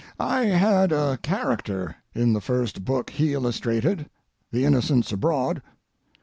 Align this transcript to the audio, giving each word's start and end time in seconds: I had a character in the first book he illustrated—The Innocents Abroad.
I 0.19 0.45
had 0.45 0.91
a 0.91 1.19
character 1.21 1.95
in 2.15 2.33
the 2.33 2.41
first 2.41 2.83
book 2.83 3.11
he 3.11 3.33
illustrated—The 3.33 4.65
Innocents 4.65 5.11
Abroad. 5.11 5.61